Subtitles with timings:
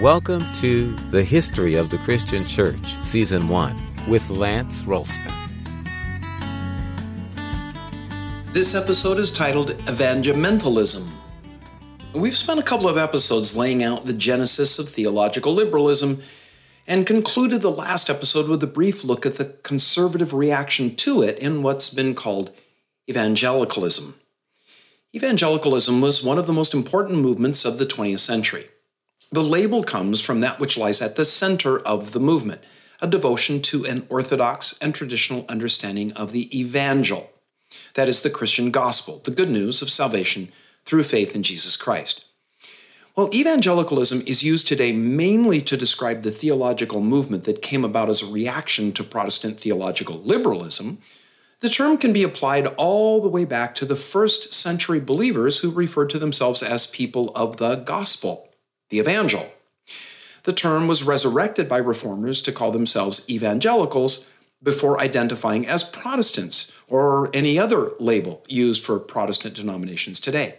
[0.00, 5.32] Welcome to The History of the Christian Church, Season 1, with Lance Ralston.
[8.52, 11.08] This episode is titled Evangementalism.
[12.12, 16.20] We've spent a couple of episodes laying out the genesis of theological liberalism
[16.88, 21.38] and concluded the last episode with a brief look at the conservative reaction to it
[21.38, 22.50] in what's been called
[23.08, 24.16] evangelicalism.
[25.14, 28.68] Evangelicalism was one of the most important movements of the 20th century.
[29.32, 32.62] The label comes from that which lies at the center of the movement
[33.00, 37.30] a devotion to an orthodox and traditional understanding of the evangel.
[37.94, 40.52] That is the Christian gospel, the good news of salvation
[40.84, 42.24] through faith in Jesus Christ.
[43.16, 48.22] Well, evangelicalism is used today mainly to describe the theological movement that came about as
[48.22, 50.98] a reaction to Protestant theological liberalism.
[51.60, 55.70] The term can be applied all the way back to the first century believers who
[55.70, 58.48] referred to themselves as people of the gospel
[58.90, 59.50] the evangel.
[60.44, 64.28] The term was resurrected by reformers to call themselves evangelicals
[64.62, 70.56] before identifying as Protestants or any other label used for Protestant denominations today.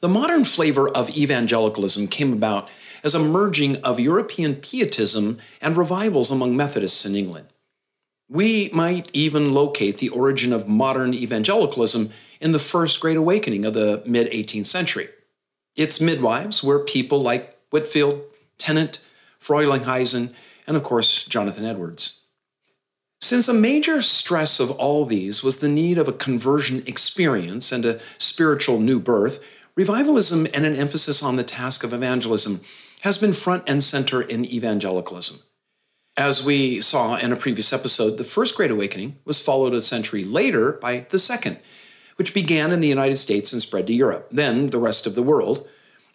[0.00, 2.68] The modern flavor of evangelicalism came about
[3.02, 7.46] as a merging of European pietism and revivals among Methodists in England.
[8.28, 13.74] We might even locate the origin of modern evangelicalism in the First Great Awakening of
[13.74, 15.08] the mid 18th century.
[15.76, 18.22] Its midwives were people like Whitefield,
[18.58, 18.98] Tennent,
[19.40, 20.32] Frelinghuysen,
[20.66, 22.22] and of course, Jonathan Edwards.
[23.20, 27.84] Since a major stress of all these was the need of a conversion experience and
[27.84, 29.40] a spiritual new birth,
[29.74, 32.60] revivalism and an emphasis on the task of evangelism
[33.02, 35.40] has been front and center in evangelicalism.
[36.16, 40.24] As we saw in a previous episode, the First Great Awakening was followed a century
[40.24, 41.58] later by the Second,
[42.16, 45.22] which began in the United States and spread to Europe, then the rest of the
[45.22, 45.66] world,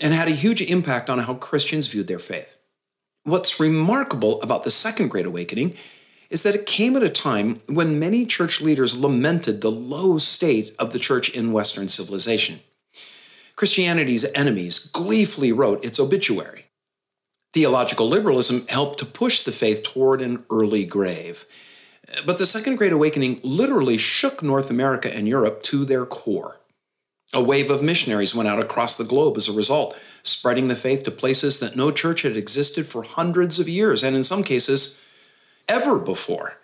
[0.00, 2.56] and had a huge impact on how Christians viewed their faith.
[3.22, 5.76] What's remarkable about the Second Great Awakening
[6.30, 10.74] is that it came at a time when many church leaders lamented the low state
[10.78, 12.60] of the church in Western civilization.
[13.56, 16.66] Christianity's enemies gleefully wrote its obituary.
[17.52, 21.46] Theological liberalism helped to push the faith toward an early grave.
[22.26, 26.60] But the Second Great Awakening literally shook North America and Europe to their core.
[27.32, 31.02] A wave of missionaries went out across the globe as a result, spreading the faith
[31.04, 34.98] to places that no church had existed for hundreds of years, and in some cases,
[35.68, 36.60] ever before.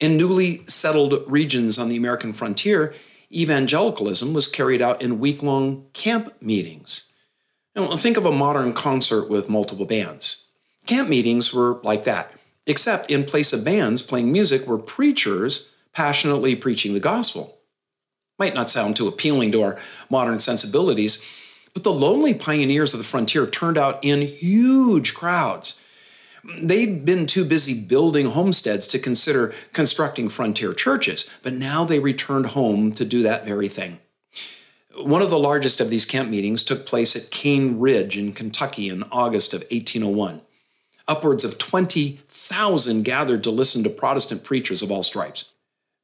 [0.00, 2.94] In newly settled regions on the American frontier,
[3.32, 7.10] evangelicalism was carried out in week long camp meetings.
[7.74, 10.44] Now, think of a modern concert with multiple bands.
[10.86, 12.32] Camp meetings were like that
[12.66, 17.58] except in place of bands playing music were preachers passionately preaching the gospel.
[18.38, 19.80] Might not sound too appealing to our
[20.10, 21.24] modern sensibilities,
[21.72, 25.80] but the lonely pioneers of the frontier turned out in huge crowds.
[26.60, 32.46] They'd been too busy building homesteads to consider constructing frontier churches, but now they returned
[32.46, 34.00] home to do that very thing.
[34.96, 38.88] One of the largest of these camp meetings took place at Cane Ridge in Kentucky
[38.88, 40.42] in August of 1801.
[41.06, 45.46] Upwards of 20 thousand gathered to listen to Protestant preachers of all stripes.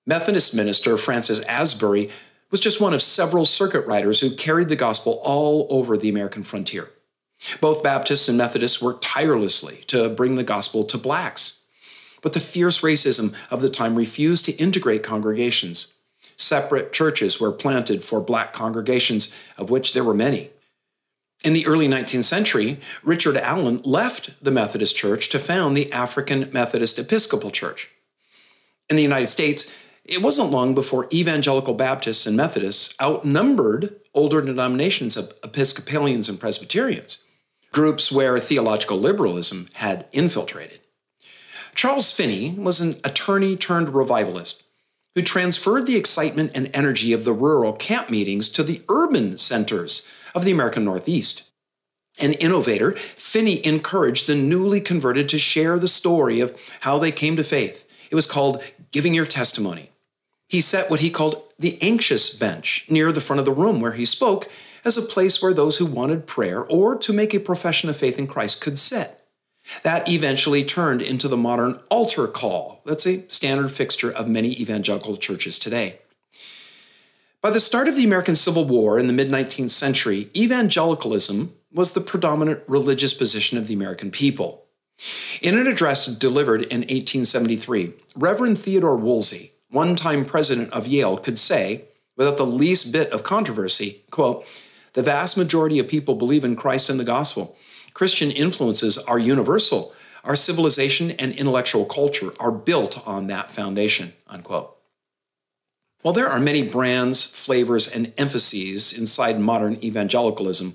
[0.07, 2.11] Methodist minister Francis Asbury
[2.51, 6.43] was just one of several circuit riders who carried the gospel all over the American
[6.43, 6.91] frontier.
[7.61, 11.65] Both Baptists and Methodists worked tirelessly to bring the gospel to blacks.
[12.23, 15.95] But the fierce racism of the time refused to integrate congregations.
[16.37, 20.51] Separate churches were planted for black congregations, of which there were many.
[21.43, 26.51] In the early 19th century, Richard Allen left the Methodist Church to found the African
[26.53, 27.89] Methodist Episcopal Church.
[28.91, 29.75] In the United States,
[30.05, 37.19] it wasn't long before evangelical Baptists and Methodists outnumbered older denominations of Episcopalians and Presbyterians,
[37.73, 40.81] groups where theological liberalism had infiltrated.
[41.75, 44.65] Charles Finney was an attorney turned revivalist
[45.15, 50.07] who transferred the excitement and energy of the rural camp meetings to the urban centers
[50.35, 51.51] of the American Northeast.
[52.19, 57.37] An innovator, Finney encouraged the newly converted to share the story of how they came
[57.37, 57.87] to faith.
[58.11, 59.91] It was called Giving Your Testimony.
[60.49, 63.93] He set what he called the anxious bench near the front of the room where
[63.93, 64.51] he spoke
[64.85, 68.19] as a place where those who wanted prayer or to make a profession of faith
[68.19, 69.21] in Christ could sit.
[69.83, 72.83] That eventually turned into the modern altar call.
[72.85, 76.01] That's a standard fixture of many evangelical churches today.
[77.43, 81.93] By the start of the American Civil War in the mid 19th century, evangelicalism was
[81.93, 84.67] the predominant religious position of the American people.
[85.41, 91.39] In an address delivered in 1873, Reverend Theodore Woolsey, one time president of Yale, could
[91.39, 91.85] say,
[92.15, 94.45] without the least bit of controversy, quote,
[94.93, 97.57] the vast majority of people believe in Christ and the gospel.
[97.95, 99.95] Christian influences are universal.
[100.25, 104.13] Our civilization and intellectual culture are built on that foundation.
[104.27, 104.77] Unquote.
[106.03, 110.75] While there are many brands, flavors, and emphases inside modern evangelicalism,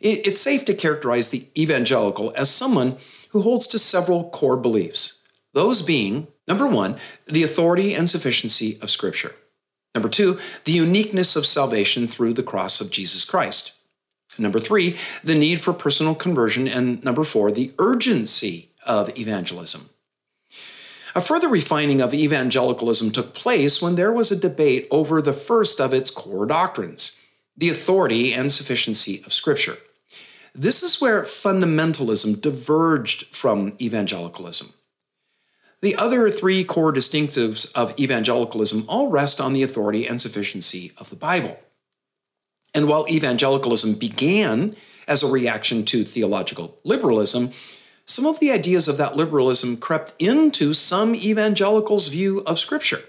[0.00, 2.98] it's safe to characterize the evangelical as someone
[3.30, 5.20] who holds to several core beliefs.
[5.54, 9.34] Those being number one, the authority and sufficiency of Scripture.
[9.94, 13.72] Number two, the uniqueness of salvation through the cross of Jesus Christ.
[14.38, 16.68] Number three, the need for personal conversion.
[16.68, 19.90] And number four, the urgency of evangelism.
[21.18, 25.80] A further refining of evangelicalism took place when there was a debate over the first
[25.80, 27.18] of its core doctrines
[27.56, 29.78] the authority and sufficiency of Scripture.
[30.54, 34.74] This is where fundamentalism diverged from evangelicalism.
[35.80, 41.10] The other three core distinctives of evangelicalism all rest on the authority and sufficiency of
[41.10, 41.58] the Bible.
[42.72, 44.76] And while evangelicalism began
[45.08, 47.50] as a reaction to theological liberalism,
[48.08, 53.02] some of the ideas of that liberalism crept into some evangelicals' view of Scripture.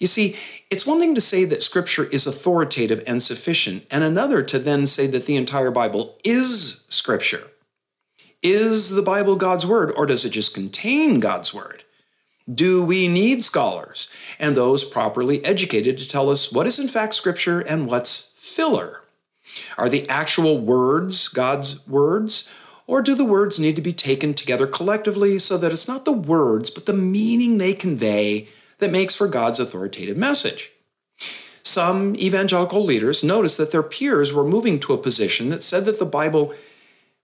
[0.00, 0.36] You see,
[0.70, 4.88] it's one thing to say that Scripture is authoritative and sufficient, and another to then
[4.88, 7.44] say that the entire Bible is Scripture.
[8.42, 11.84] Is the Bible God's Word, or does it just contain God's Word?
[12.52, 17.14] Do we need scholars and those properly educated to tell us what is in fact
[17.14, 19.02] Scripture and what's filler?
[19.76, 22.50] Are the actual words God's words,
[22.88, 26.10] or do the words need to be taken together collectively so that it's not the
[26.10, 28.48] words, but the meaning they convey
[28.78, 30.72] that makes for God's authoritative message?
[31.62, 35.98] Some evangelical leaders noticed that their peers were moving to a position that said that
[35.98, 36.54] the Bible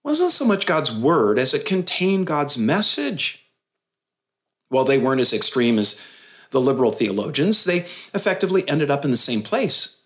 [0.04, 3.46] wasn't so much God's word as it contained God's message.
[4.68, 5.98] While they weren't as extreme as
[6.50, 10.02] the liberal theologians, they effectively ended up in the same place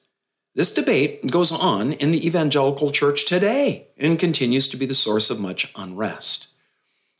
[0.59, 5.31] this debate goes on in the evangelical church today and continues to be the source
[5.31, 6.49] of much unrest.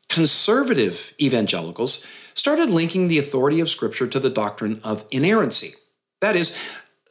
[0.09, 5.75] Conservative evangelicals started linking the authority of Scripture to the doctrine of inerrancy.
[6.19, 6.53] That is,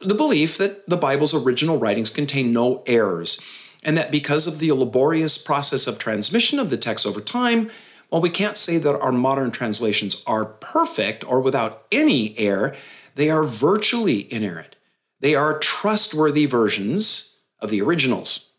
[0.02, 3.40] the belief that the Bible's original writings contain no errors,
[3.82, 7.70] and that because of the laborious process of transmission of the text over time,
[8.10, 12.76] while we can't say that our modern translations are perfect or without any error,
[13.14, 14.76] they are virtually inerrant.
[15.20, 18.50] They are trustworthy versions of the originals.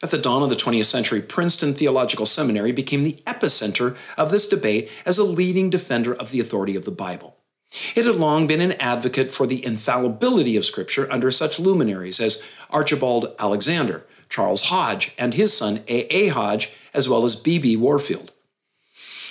[0.00, 4.46] At the dawn of the 20th century, Princeton Theological Seminary became the epicenter of this
[4.46, 7.36] debate as a leading defender of the authority of the Bible.
[7.96, 12.42] It had long been an advocate for the infallibility of Scripture under such luminaries as
[12.70, 16.02] Archibald Alexander, Charles Hodge, and his son A.
[16.14, 16.28] A.
[16.28, 17.58] Hodge, as well as B.
[17.58, 17.76] B.
[17.76, 18.32] Warfield.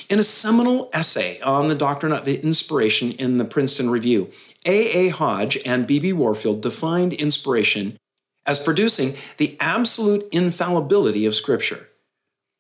[0.10, 4.32] In a seminal essay on the doctrine of inspiration in the Princeton Review,
[4.66, 5.08] A.
[5.08, 5.10] A.
[5.10, 6.00] Hodge and B.
[6.00, 6.14] B.
[6.14, 7.98] Warfield defined inspiration
[8.46, 11.90] as producing the absolute infallibility of Scripture.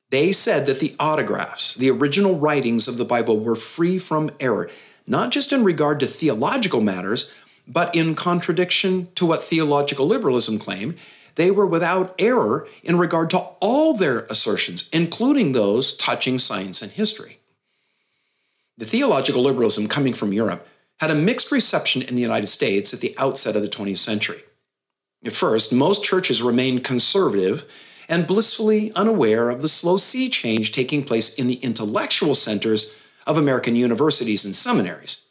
[0.09, 4.69] They said that the autographs, the original writings of the Bible, were free from error,
[5.05, 7.31] not just in regard to theological matters,
[7.65, 10.97] but in contradiction to what theological liberalism claimed.
[11.37, 16.91] They were without error in regard to all their assertions, including those touching science and
[16.91, 17.39] history.
[18.75, 20.67] The theological liberalism coming from Europe
[20.99, 24.43] had a mixed reception in the United States at the outset of the 20th century.
[25.23, 27.65] At first, most churches remained conservative
[28.09, 32.95] and blissfully unaware of the slow sea change taking place in the intellectual centers
[33.27, 35.27] of American universities and seminaries.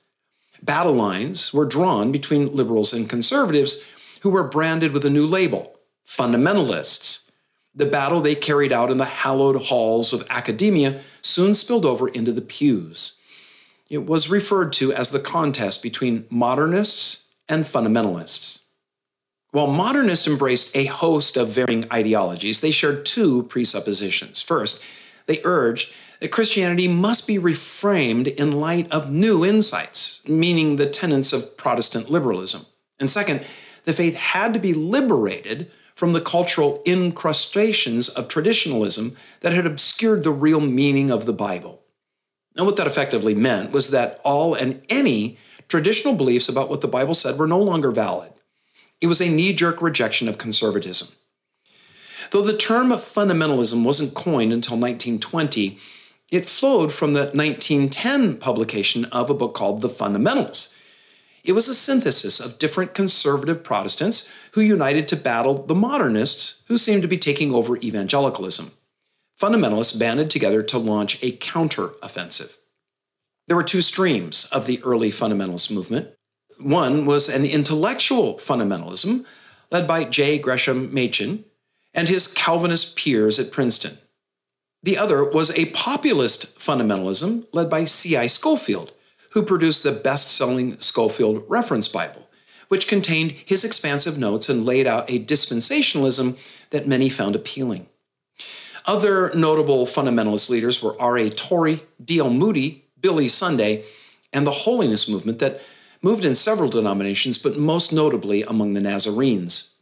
[0.63, 3.83] Battle lines were drawn between liberals and conservatives
[4.21, 5.76] who were branded with a new label
[6.07, 7.21] fundamentalists.
[7.75, 12.33] The battle they carried out in the hallowed halls of academia soon spilled over into
[12.33, 13.21] the pews.
[13.91, 18.61] It was referred to as the contest between modernists and fundamentalists.
[19.53, 24.43] While modernists embraced a host of varying ideologies, they shared two presuppositions.
[24.43, 24.83] First,
[25.27, 31.33] they urged that Christianity must be reframed in light of new insights, meaning the tenets
[31.33, 32.67] of Protestant liberalism.
[32.99, 33.45] And second,
[33.85, 40.23] the faith had to be liberated from the cultural incrustations of traditionalism that had obscured
[40.23, 41.83] the real meaning of the Bible.
[42.55, 45.39] And what that effectively meant was that all and any
[45.69, 48.33] traditional beliefs about what the Bible said were no longer valid.
[49.01, 51.09] It was a knee jerk rejection of conservatism.
[52.31, 55.79] Though the term fundamentalism wasn't coined until 1920,
[56.31, 60.75] it flowed from the 1910 publication of a book called The Fundamentals.
[61.47, 66.77] It was a synthesis of different conservative Protestants who united to battle the modernists who
[66.77, 68.73] seemed to be taking over evangelicalism
[69.41, 72.57] fundamentalists banded together to launch a counter-offensive.
[73.47, 76.09] There were two streams of the early fundamentalist movement.
[76.59, 79.25] One was an intellectual fundamentalism
[79.71, 80.39] led by J.
[80.39, 81.45] Gresham Machen
[81.93, 83.99] and his Calvinist peers at Princeton.
[84.83, 88.27] The other was a populist fundamentalism led by C.I.
[88.27, 88.93] Scofield,
[89.37, 92.27] who produced the best selling Scofield Reference Bible,
[92.69, 96.39] which contained his expansive notes and laid out a dispensationalism
[96.71, 97.87] that many found appealing.
[98.87, 101.29] Other notable fundamentalist leaders were R.A.
[101.29, 102.31] Torrey, D.L.
[102.31, 103.85] Moody, Billy Sunday,
[104.33, 105.61] and the Holiness Movement that
[106.01, 109.75] moved in several denominations, but most notably among the Nazarenes.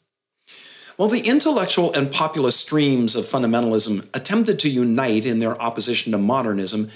[0.96, 6.18] While the intellectual and populist streams of fundamentalism attempted to unite in their opposition to
[6.18, 6.90] modernism,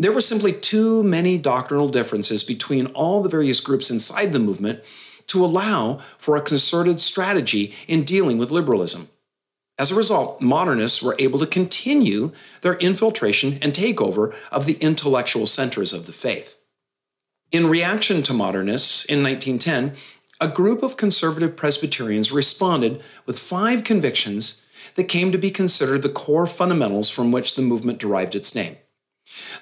[0.00, 4.80] there were simply too many doctrinal differences between all the various groups inside the movement
[5.26, 9.10] to allow for a concerted strategy in dealing with liberalism.
[9.78, 15.46] As a result, modernists were able to continue their infiltration and takeover of the intellectual
[15.46, 16.56] centers of the faith.
[17.52, 19.96] In reaction to modernists in 1910,
[20.40, 24.62] a group of conservative Presbyterians responded with five convictions
[24.94, 28.78] that came to be considered the core fundamentals from which the movement derived its name.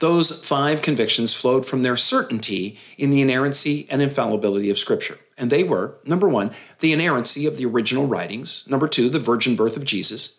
[0.00, 5.19] Those five convictions flowed from their certainty in the inerrancy and infallibility of Scripture.
[5.37, 9.57] And they were number one, the inerrancy of the original writings, number two, the virgin
[9.57, 10.38] birth of Jesus,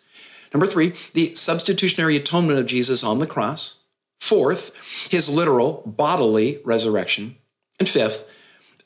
[0.52, 3.76] number three, the substitutionary atonement of Jesus on the cross,
[4.18, 4.72] fourth,
[5.10, 7.36] his literal bodily resurrection,
[7.78, 8.28] and fifth,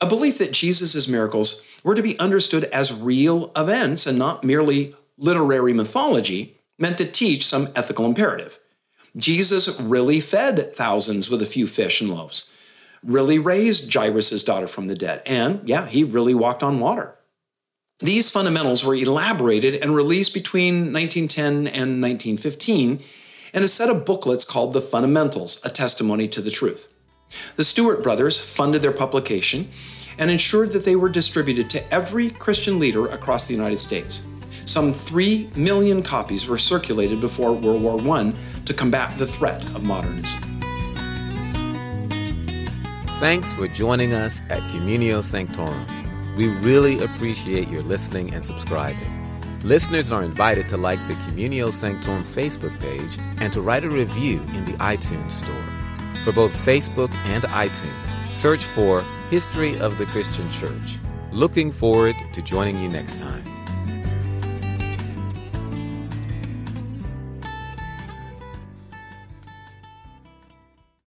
[0.01, 4.95] a belief that Jesus' miracles were to be understood as real events and not merely
[5.17, 8.59] literary mythology meant to teach some ethical imperative.
[9.15, 12.49] Jesus really fed thousands with a few fish and loaves,
[13.03, 17.15] really raised Jairus' daughter from the dead, and yeah, he really walked on water.
[17.99, 22.99] These fundamentals were elaborated and released between 1910 and 1915
[23.53, 26.91] in a set of booklets called The Fundamentals, a testimony to the truth.
[27.55, 29.69] The Stewart brothers funded their publication
[30.17, 34.25] and ensured that they were distributed to every Christian leader across the United States.
[34.65, 38.33] Some 3 million copies were circulated before World War I
[38.65, 40.41] to combat the threat of modernism.
[43.19, 45.85] Thanks for joining us at Communio Sanctorum.
[46.35, 49.21] We really appreciate your listening and subscribing.
[49.63, 54.41] Listeners are invited to like the Communio Sanctorum Facebook page and to write a review
[54.53, 55.55] in the iTunes Store.
[56.23, 60.99] For both Facebook and iTunes, search for History of the Christian Church.
[61.31, 63.54] Looking forward to joining you next time.